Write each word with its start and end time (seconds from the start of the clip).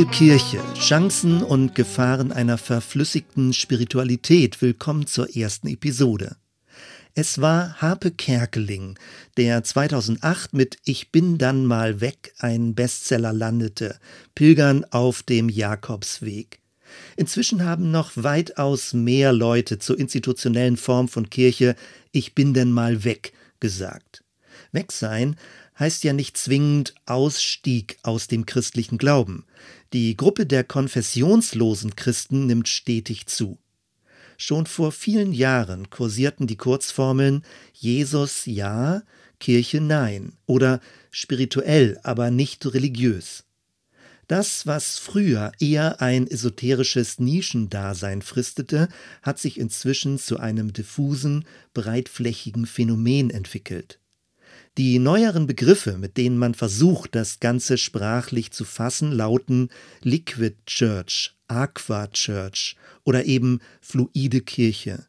Fluide 0.00 0.16
Kirche, 0.16 0.60
Chancen 0.78 1.42
und 1.42 1.74
Gefahren 1.74 2.32
einer 2.32 2.56
verflüssigten 2.56 3.52
Spiritualität. 3.52 4.62
Willkommen 4.62 5.06
zur 5.06 5.36
ersten 5.36 5.68
Episode. 5.68 6.36
Es 7.14 7.42
war 7.42 7.82
Harpe 7.82 8.10
Kerkeling, 8.10 8.98
der 9.36 9.62
2008 9.62 10.54
mit 10.54 10.78
Ich 10.86 11.12
bin 11.12 11.36
dann 11.36 11.66
mal 11.66 12.00
weg 12.00 12.32
ein 12.38 12.74
Bestseller 12.74 13.34
landete, 13.34 13.98
Pilgern 14.34 14.86
auf 14.90 15.22
dem 15.22 15.50
Jakobsweg. 15.50 16.60
Inzwischen 17.16 17.66
haben 17.66 17.90
noch 17.90 18.12
weitaus 18.14 18.94
mehr 18.94 19.34
Leute 19.34 19.80
zur 19.80 19.98
institutionellen 19.98 20.78
Form 20.78 21.08
von 21.08 21.28
Kirche 21.28 21.76
Ich 22.10 22.34
bin 22.34 22.54
denn 22.54 22.72
mal 22.72 23.04
weg 23.04 23.34
gesagt. 23.58 24.24
Weg 24.72 24.92
sein 24.92 25.36
heißt 25.78 26.04
ja 26.04 26.12
nicht 26.12 26.36
zwingend 26.36 26.94
Ausstieg 27.06 27.98
aus 28.02 28.28
dem 28.28 28.46
christlichen 28.46 28.98
Glauben. 28.98 29.44
Die 29.92 30.16
Gruppe 30.16 30.46
der 30.46 30.62
konfessionslosen 30.62 31.96
Christen 31.96 32.46
nimmt 32.46 32.68
stetig 32.68 33.26
zu. 33.26 33.58
Schon 34.36 34.66
vor 34.66 34.92
vielen 34.92 35.32
Jahren 35.32 35.90
kursierten 35.90 36.46
die 36.46 36.56
Kurzformeln 36.56 37.42
Jesus 37.72 38.46
ja, 38.46 39.02
Kirche 39.40 39.80
nein 39.80 40.34
oder 40.46 40.80
spirituell, 41.10 41.98
aber 42.04 42.30
nicht 42.30 42.64
religiös. 42.72 43.44
Das, 44.28 44.64
was 44.64 44.96
früher 44.96 45.50
eher 45.58 46.00
ein 46.00 46.28
esoterisches 46.28 47.18
Nischendasein 47.18 48.22
fristete, 48.22 48.88
hat 49.22 49.40
sich 49.40 49.58
inzwischen 49.58 50.20
zu 50.20 50.38
einem 50.38 50.72
diffusen, 50.72 51.44
breitflächigen 51.74 52.66
Phänomen 52.66 53.30
entwickelt. 53.30 53.98
Die 54.78 55.00
neueren 55.00 55.46
Begriffe, 55.46 55.98
mit 55.98 56.16
denen 56.16 56.38
man 56.38 56.54
versucht, 56.54 57.14
das 57.16 57.40
Ganze 57.40 57.76
sprachlich 57.76 58.52
zu 58.52 58.64
fassen, 58.64 59.10
lauten 59.10 59.68
Liquid 60.02 60.56
Church, 60.64 61.34
Aqua 61.48 62.06
Church 62.06 62.76
oder 63.02 63.24
eben 63.24 63.60
fluide 63.80 64.40
Kirche. 64.40 65.06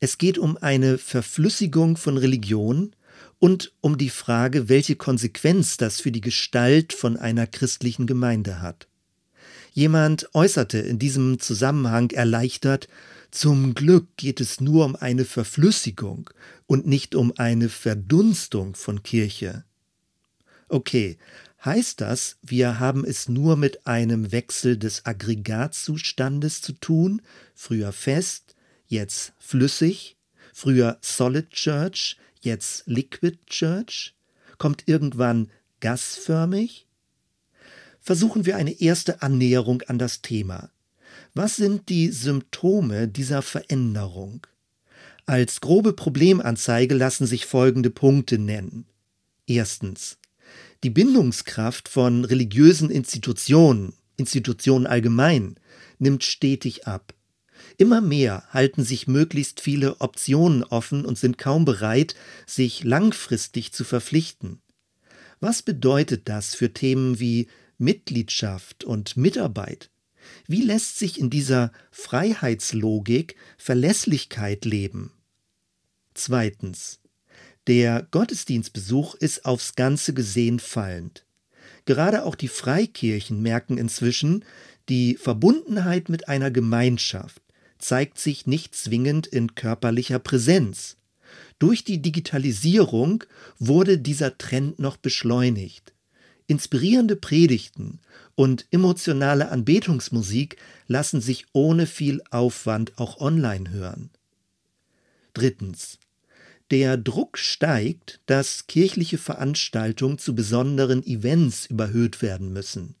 Es 0.00 0.16
geht 0.16 0.38
um 0.38 0.56
eine 0.56 0.96
Verflüssigung 0.96 1.98
von 1.98 2.16
Religion 2.16 2.96
und 3.38 3.72
um 3.82 3.98
die 3.98 4.08
Frage, 4.08 4.70
welche 4.70 4.96
Konsequenz 4.96 5.76
das 5.76 6.00
für 6.00 6.10
die 6.10 6.22
Gestalt 6.22 6.94
von 6.94 7.18
einer 7.18 7.46
christlichen 7.46 8.06
Gemeinde 8.06 8.62
hat. 8.62 8.88
Jemand 9.72 10.28
äußerte 10.34 10.78
in 10.78 10.98
diesem 10.98 11.38
Zusammenhang 11.38 12.10
erleichtert, 12.10 12.88
zum 13.32 13.74
Glück 13.74 14.14
geht 14.18 14.40
es 14.42 14.60
nur 14.60 14.84
um 14.84 14.94
eine 14.94 15.24
Verflüssigung 15.24 16.28
und 16.66 16.86
nicht 16.86 17.14
um 17.14 17.32
eine 17.38 17.70
Verdunstung 17.70 18.74
von 18.74 19.02
Kirche. 19.02 19.64
Okay, 20.68 21.16
heißt 21.64 22.02
das, 22.02 22.36
wir 22.42 22.78
haben 22.78 23.06
es 23.06 23.30
nur 23.30 23.56
mit 23.56 23.86
einem 23.86 24.32
Wechsel 24.32 24.76
des 24.76 25.06
Aggregatzustandes 25.06 26.60
zu 26.60 26.74
tun, 26.74 27.22
früher 27.54 27.92
fest, 27.92 28.54
jetzt 28.86 29.32
flüssig, 29.38 30.18
früher 30.52 30.98
Solid 31.00 31.50
Church, 31.50 32.18
jetzt 32.42 32.84
Liquid 32.86 33.38
Church? 33.46 34.14
Kommt 34.58 34.86
irgendwann 34.86 35.50
gasförmig? 35.80 36.86
Versuchen 37.98 38.44
wir 38.44 38.56
eine 38.56 38.78
erste 38.78 39.22
Annäherung 39.22 39.80
an 39.82 39.98
das 39.98 40.20
Thema. 40.20 40.70
Was 41.34 41.56
sind 41.56 41.88
die 41.88 42.10
Symptome 42.10 43.08
dieser 43.08 43.40
Veränderung? 43.40 44.46
Als 45.24 45.62
grobe 45.62 45.94
Problemanzeige 45.94 46.94
lassen 46.94 47.26
sich 47.26 47.46
folgende 47.46 47.88
Punkte 47.88 48.38
nennen. 48.38 48.84
Erstens. 49.46 50.18
Die 50.84 50.90
Bindungskraft 50.90 51.88
von 51.88 52.26
religiösen 52.26 52.90
Institutionen, 52.90 53.94
Institutionen 54.18 54.86
allgemein, 54.86 55.54
nimmt 55.98 56.22
stetig 56.22 56.86
ab. 56.86 57.14
Immer 57.78 58.02
mehr 58.02 58.44
halten 58.50 58.84
sich 58.84 59.06
möglichst 59.06 59.62
viele 59.62 60.02
Optionen 60.02 60.62
offen 60.64 61.06
und 61.06 61.16
sind 61.16 61.38
kaum 61.38 61.64
bereit, 61.64 62.14
sich 62.46 62.84
langfristig 62.84 63.72
zu 63.72 63.84
verpflichten. 63.84 64.60
Was 65.40 65.62
bedeutet 65.62 66.28
das 66.28 66.54
für 66.54 66.74
Themen 66.74 67.18
wie 67.18 67.46
Mitgliedschaft 67.78 68.84
und 68.84 69.16
Mitarbeit? 69.16 69.91
Wie 70.46 70.62
lässt 70.62 70.98
sich 70.98 71.18
in 71.18 71.30
dieser 71.30 71.72
Freiheitslogik 71.90 73.36
Verlässlichkeit 73.56 74.64
leben? 74.64 75.12
Zweitens. 76.14 77.00
Der 77.68 78.06
Gottesdienstbesuch 78.10 79.14
ist 79.14 79.44
aufs 79.44 79.76
Ganze 79.76 80.14
gesehen 80.14 80.58
fallend. 80.58 81.24
Gerade 81.84 82.24
auch 82.24 82.34
die 82.34 82.48
Freikirchen 82.48 83.40
merken 83.40 83.78
inzwischen, 83.78 84.44
die 84.88 85.16
Verbundenheit 85.16 86.08
mit 86.08 86.28
einer 86.28 86.50
Gemeinschaft 86.50 87.42
zeigt 87.78 88.18
sich 88.18 88.46
nicht 88.46 88.74
zwingend 88.74 89.26
in 89.26 89.54
körperlicher 89.54 90.18
Präsenz. 90.18 90.96
Durch 91.58 91.84
die 91.84 92.02
Digitalisierung 92.02 93.24
wurde 93.58 93.98
dieser 93.98 94.38
Trend 94.38 94.78
noch 94.78 94.96
beschleunigt. 94.96 95.92
Inspirierende 96.46 97.16
Predigten 97.16 98.00
und 98.34 98.66
emotionale 98.70 99.50
Anbetungsmusik 99.50 100.56
lassen 100.86 101.20
sich 101.20 101.46
ohne 101.52 101.86
viel 101.86 102.22
Aufwand 102.30 102.98
auch 102.98 103.20
online 103.20 103.70
hören. 103.70 104.10
Drittens. 105.34 105.98
Der 106.70 106.96
Druck 106.96 107.36
steigt, 107.36 108.20
dass 108.26 108.66
kirchliche 108.66 109.18
Veranstaltungen 109.18 110.18
zu 110.18 110.34
besonderen 110.34 111.04
Events 111.06 111.66
überhöht 111.66 112.22
werden 112.22 112.52
müssen. 112.52 112.94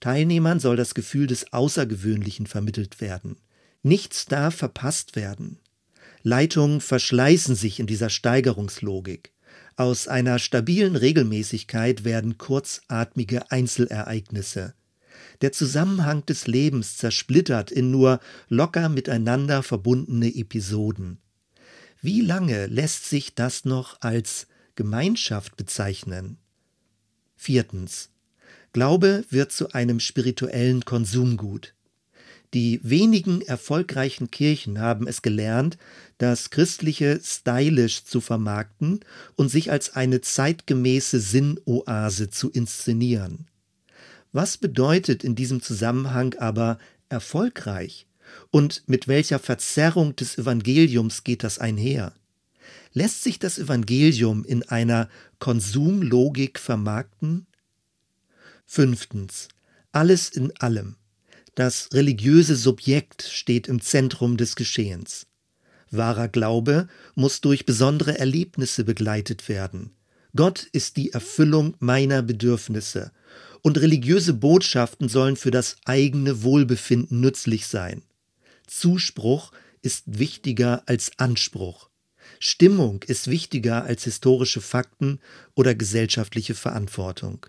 Teilnehmern 0.00 0.60
soll 0.60 0.76
das 0.76 0.94
Gefühl 0.94 1.26
des 1.26 1.52
Außergewöhnlichen 1.52 2.46
vermittelt 2.46 3.00
werden. 3.00 3.36
Nichts 3.82 4.26
darf 4.26 4.54
verpasst 4.54 5.14
werden. 5.14 5.58
Leitungen 6.22 6.80
verschleißen 6.80 7.54
sich 7.54 7.80
in 7.80 7.86
dieser 7.86 8.08
Steigerungslogik. 8.08 9.32
Aus 9.76 10.06
einer 10.08 10.38
stabilen 10.38 10.96
Regelmäßigkeit 10.96 12.04
werden 12.04 12.38
kurzatmige 12.38 13.50
Einzelereignisse. 13.50 14.74
Der 15.40 15.52
Zusammenhang 15.52 16.24
des 16.26 16.46
Lebens 16.46 16.96
zersplittert 16.96 17.70
in 17.70 17.90
nur 17.90 18.20
locker 18.48 18.88
miteinander 18.88 19.62
verbundene 19.62 20.34
Episoden. 20.34 21.18
Wie 22.00 22.20
lange 22.20 22.66
lässt 22.66 23.08
sich 23.08 23.34
das 23.34 23.64
noch 23.64 24.00
als 24.00 24.46
Gemeinschaft 24.74 25.56
bezeichnen? 25.56 26.38
Viertens. 27.36 28.10
Glaube 28.72 29.24
wird 29.30 29.52
zu 29.52 29.72
einem 29.72 30.00
spirituellen 30.00 30.84
Konsumgut. 30.84 31.74
Die 32.54 32.80
wenigen 32.82 33.40
erfolgreichen 33.40 34.30
Kirchen 34.30 34.78
haben 34.78 35.06
es 35.06 35.22
gelernt, 35.22 35.78
das 36.18 36.50
Christliche 36.50 37.18
stylisch 37.22 38.04
zu 38.04 38.20
vermarkten 38.20 39.00
und 39.36 39.48
sich 39.48 39.70
als 39.70 39.94
eine 39.96 40.20
zeitgemäße 40.20 41.18
Sinnoase 41.18 42.28
zu 42.28 42.50
inszenieren. 42.50 43.46
Was 44.32 44.58
bedeutet 44.58 45.24
in 45.24 45.34
diesem 45.34 45.62
Zusammenhang 45.62 46.34
aber 46.34 46.78
erfolgreich? 47.08 48.06
Und 48.50 48.82
mit 48.86 49.08
welcher 49.08 49.38
Verzerrung 49.38 50.16
des 50.16 50.38
Evangeliums 50.38 51.24
geht 51.24 51.44
das 51.44 51.58
einher? 51.58 52.14
Lässt 52.92 53.22
sich 53.22 53.38
das 53.38 53.58
Evangelium 53.58 54.44
in 54.44 54.62
einer 54.62 55.08
Konsumlogik 55.38 56.58
vermarkten? 56.58 57.46
Fünftens. 58.66 59.48
Alles 59.90 60.28
in 60.30 60.54
allem. 60.58 60.96
Das 61.54 61.90
religiöse 61.92 62.56
Subjekt 62.56 63.22
steht 63.22 63.68
im 63.68 63.80
Zentrum 63.82 64.38
des 64.38 64.56
Geschehens. 64.56 65.26
Wahrer 65.90 66.28
Glaube 66.28 66.88
muss 67.14 67.42
durch 67.42 67.66
besondere 67.66 68.18
Erlebnisse 68.18 68.84
begleitet 68.84 69.50
werden. 69.50 69.90
Gott 70.34 70.66
ist 70.72 70.96
die 70.96 71.12
Erfüllung 71.12 71.74
meiner 71.78 72.22
Bedürfnisse, 72.22 73.12
und 73.60 73.78
religiöse 73.78 74.32
Botschaften 74.32 75.08
sollen 75.08 75.36
für 75.36 75.50
das 75.50 75.76
eigene 75.84 76.42
Wohlbefinden 76.42 77.20
nützlich 77.20 77.66
sein. 77.66 78.02
Zuspruch 78.66 79.52
ist 79.82 80.18
wichtiger 80.18 80.82
als 80.86 81.12
Anspruch. 81.18 81.90
Stimmung 82.40 83.04
ist 83.06 83.28
wichtiger 83.28 83.84
als 83.84 84.04
historische 84.04 84.60
Fakten 84.60 85.20
oder 85.54 85.74
gesellschaftliche 85.74 86.54
Verantwortung. 86.54 87.46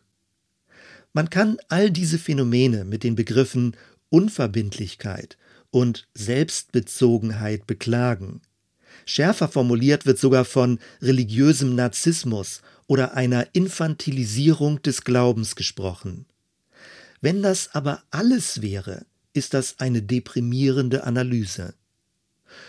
Man 1.13 1.29
kann 1.29 1.57
all 1.69 1.91
diese 1.91 2.19
Phänomene 2.19 2.85
mit 2.85 3.03
den 3.03 3.15
Begriffen 3.15 3.75
Unverbindlichkeit 4.13 5.39
und 5.71 6.07
Selbstbezogenheit 6.13 7.65
beklagen. 7.65 8.41
Schärfer 9.07 9.47
formuliert 9.47 10.05
wird 10.05 10.19
sogar 10.19 10.45
von 10.45 10.77
religiösem 11.01 11.73
Narzissmus 11.73 12.61
oder 12.85 13.15
einer 13.15 13.47
Infantilisierung 13.53 14.83
des 14.83 15.03
Glaubens 15.03 15.55
gesprochen. 15.55 16.27
Wenn 17.21 17.41
das 17.41 17.73
aber 17.73 18.03
alles 18.11 18.61
wäre, 18.61 19.07
ist 19.33 19.55
das 19.55 19.79
eine 19.79 20.03
deprimierende 20.03 21.05
Analyse. 21.05 21.73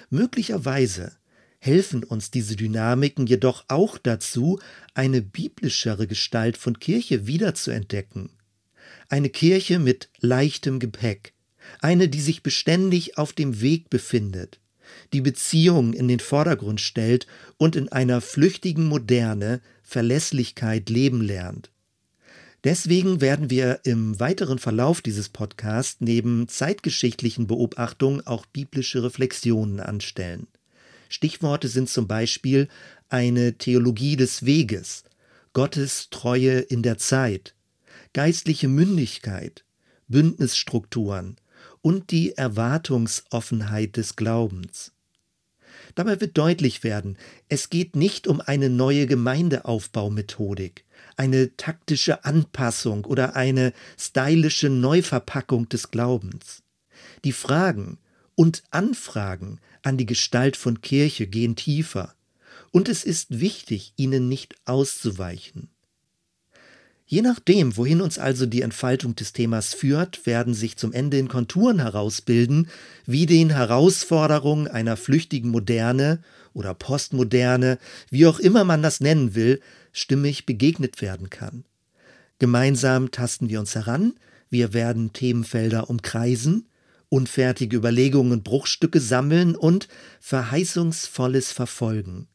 Möglicherweise 0.08 1.12
helfen 1.58 2.04
uns 2.04 2.30
diese 2.30 2.56
Dynamiken 2.56 3.26
jedoch 3.26 3.66
auch 3.68 3.98
dazu, 3.98 4.60
eine 4.94 5.20
biblischere 5.20 6.06
Gestalt 6.06 6.56
von 6.56 6.78
Kirche 6.78 7.26
wiederzuentdecken 7.26 8.30
Eine 9.14 9.30
Kirche 9.30 9.78
mit 9.78 10.08
leichtem 10.18 10.80
Gepäck. 10.80 11.34
Eine, 11.78 12.08
die 12.08 12.20
sich 12.20 12.42
beständig 12.42 13.16
auf 13.16 13.32
dem 13.32 13.60
Weg 13.60 13.88
befindet, 13.88 14.58
die 15.12 15.20
Beziehung 15.20 15.92
in 15.92 16.08
den 16.08 16.18
Vordergrund 16.18 16.80
stellt 16.80 17.28
und 17.56 17.76
in 17.76 17.88
einer 17.90 18.20
flüchtigen 18.20 18.86
Moderne 18.86 19.60
Verlässlichkeit 19.84 20.90
leben 20.90 21.20
lernt. 21.20 21.70
Deswegen 22.64 23.20
werden 23.20 23.50
wir 23.50 23.82
im 23.84 24.18
weiteren 24.18 24.58
Verlauf 24.58 25.00
dieses 25.00 25.28
Podcasts 25.28 26.00
neben 26.00 26.48
zeitgeschichtlichen 26.48 27.46
Beobachtungen 27.46 28.26
auch 28.26 28.46
biblische 28.46 29.04
Reflexionen 29.04 29.78
anstellen. 29.78 30.48
Stichworte 31.08 31.68
sind 31.68 31.88
zum 31.88 32.08
Beispiel 32.08 32.66
eine 33.10 33.58
Theologie 33.58 34.16
des 34.16 34.44
Weges, 34.44 35.04
Gottes 35.52 36.08
Treue 36.10 36.58
in 36.58 36.82
der 36.82 36.98
Zeit, 36.98 37.54
geistliche 38.14 38.68
Mündigkeit, 38.68 39.64
Bündnisstrukturen 40.08 41.36
und 41.82 42.10
die 42.10 42.32
Erwartungsoffenheit 42.32 43.96
des 43.98 44.16
Glaubens. 44.16 44.92
Dabei 45.96 46.20
wird 46.20 46.38
deutlich 46.38 46.82
werden, 46.82 47.18
es 47.48 47.68
geht 47.68 47.96
nicht 47.96 48.26
um 48.26 48.40
eine 48.40 48.70
neue 48.70 49.06
Gemeindeaufbaumethodik, 49.06 50.84
eine 51.16 51.56
taktische 51.56 52.24
Anpassung 52.24 53.04
oder 53.04 53.36
eine 53.36 53.72
stylische 53.98 54.70
Neuverpackung 54.70 55.68
des 55.68 55.90
Glaubens. 55.90 56.62
Die 57.24 57.32
Fragen 57.32 57.98
und 58.36 58.62
Anfragen 58.70 59.60
an 59.82 59.98
die 59.98 60.06
Gestalt 60.06 60.56
von 60.56 60.80
Kirche 60.80 61.26
gehen 61.26 61.56
tiefer, 61.56 62.14
und 62.70 62.88
es 62.88 63.04
ist 63.04 63.40
wichtig, 63.40 63.92
ihnen 63.96 64.28
nicht 64.28 64.56
auszuweichen. 64.64 65.68
Je 67.06 67.20
nachdem, 67.20 67.76
wohin 67.76 68.00
uns 68.00 68.18
also 68.18 68.46
die 68.46 68.62
Entfaltung 68.62 69.14
des 69.14 69.34
Themas 69.34 69.74
führt, 69.74 70.24
werden 70.26 70.54
sich 70.54 70.76
zum 70.76 70.92
Ende 70.92 71.18
in 71.18 71.28
Konturen 71.28 71.80
herausbilden, 71.80 72.68
wie 73.04 73.26
den 73.26 73.50
Herausforderungen 73.50 74.68
einer 74.68 74.96
flüchtigen 74.96 75.50
Moderne 75.50 76.20
oder 76.54 76.72
Postmoderne, 76.72 77.78
wie 78.08 78.26
auch 78.26 78.38
immer 78.38 78.64
man 78.64 78.82
das 78.82 79.00
nennen 79.00 79.34
will, 79.34 79.60
stimmig 79.92 80.46
begegnet 80.46 81.02
werden 81.02 81.28
kann. 81.28 81.64
Gemeinsam 82.38 83.10
tasten 83.10 83.50
wir 83.50 83.60
uns 83.60 83.74
heran, 83.74 84.14
wir 84.48 84.72
werden 84.72 85.12
Themenfelder 85.12 85.90
umkreisen, 85.90 86.68
unfertige 87.10 87.76
Überlegungen 87.76 88.32
und 88.32 88.44
Bruchstücke 88.44 89.00
sammeln 89.00 89.56
und 89.56 89.88
Verheißungsvolles 90.20 91.52
verfolgen. 91.52 92.28